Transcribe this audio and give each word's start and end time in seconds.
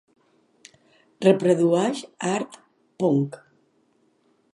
Reprodueix 1.27 2.01
art 2.31 2.57
punk. 3.05 3.37